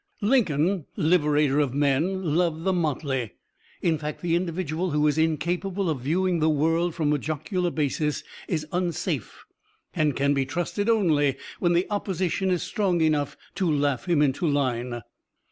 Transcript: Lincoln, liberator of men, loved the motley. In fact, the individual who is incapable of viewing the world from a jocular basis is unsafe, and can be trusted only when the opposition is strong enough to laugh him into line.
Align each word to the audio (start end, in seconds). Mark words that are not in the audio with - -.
Lincoln, 0.23 0.87
liberator 0.97 1.59
of 1.59 1.75
men, 1.75 2.33
loved 2.35 2.63
the 2.63 2.73
motley. 2.73 3.33
In 3.83 3.99
fact, 3.99 4.23
the 4.23 4.35
individual 4.35 4.89
who 4.89 5.05
is 5.05 5.15
incapable 5.19 5.91
of 5.91 6.01
viewing 6.01 6.39
the 6.39 6.49
world 6.49 6.95
from 6.95 7.13
a 7.13 7.19
jocular 7.19 7.69
basis 7.69 8.23
is 8.47 8.65
unsafe, 8.71 9.45
and 9.93 10.15
can 10.15 10.33
be 10.33 10.43
trusted 10.43 10.89
only 10.89 11.37
when 11.59 11.73
the 11.73 11.85
opposition 11.91 12.49
is 12.49 12.63
strong 12.63 12.99
enough 12.99 13.37
to 13.53 13.69
laugh 13.71 14.09
him 14.09 14.23
into 14.23 14.47
line. 14.47 15.01